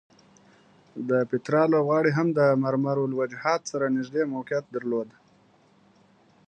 د 1.09 1.11
پیترا 1.29 1.63
لوبغالی 1.73 2.11
هم 2.17 2.27
د 2.39 2.39
ممر 2.63 2.97
الوجحات 3.05 3.61
سره 3.71 3.93
نږدې 3.97 4.23
موقعیت 4.35 4.65
درلود. 4.75 5.09